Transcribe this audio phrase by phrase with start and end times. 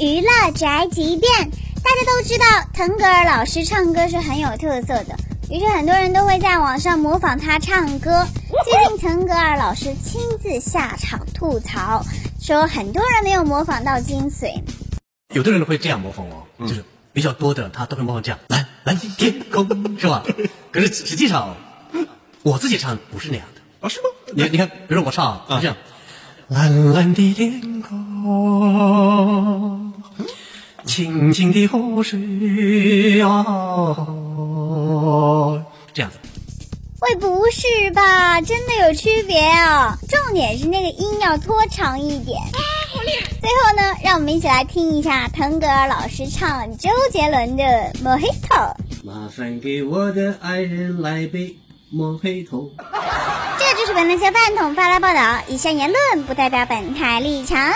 [0.00, 1.50] 娱乐宅急便。
[1.82, 5.16] 大家都知道腾格尔老师唱歌是很有特色的，
[5.50, 8.26] 于是很多人都会在网上模仿他唱歌。
[8.64, 12.04] 最近腾格尔老师亲自下场吐槽，
[12.40, 14.62] 说很多人没有模仿到精髓。
[15.34, 19.66] 有的人会这样模仿哦，就是比较多的他都会模仿这样蓝蓝天空
[19.98, 20.22] 是吧？
[20.70, 21.56] 可是实际上
[22.42, 23.88] 我自己唱不是那样的啊？
[23.88, 24.08] 是吗？
[24.34, 25.76] 你你看，比如说我唱啊，这样
[26.48, 27.94] 蓝蓝的天空，
[30.98, 33.94] 清清的河水啊，
[35.94, 36.18] 这样子。
[37.00, 38.40] 喂，不是吧？
[38.40, 39.96] 真的有区别啊！
[40.08, 42.40] 重点是那个音要拖长一点。
[42.40, 42.58] 啊，
[42.92, 43.28] 好厉害！
[43.40, 47.62] 最后呢，让我们一起来听一下腾格尔老师唱周杰伦的
[48.02, 48.32] 《Mojito》。
[49.04, 51.56] 麻烦给我的爱人来杯
[51.90, 52.72] 莫黑头。
[53.56, 57.72] 这就是本台饭桶发来报道，以上言论不代表本台立场。